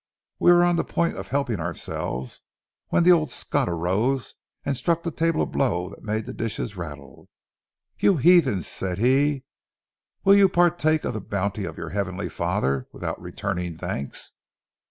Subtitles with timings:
[0.39, 2.41] We were on the point of helping ourselves,
[2.87, 4.33] when the old Scot arose
[4.65, 7.29] and struck the table a blow that made the dishes rattle.
[7.99, 9.43] 'You heathens,' said he,
[10.23, 14.31] 'will you partake of the bounty of your Heavenly Father without returning thanks?'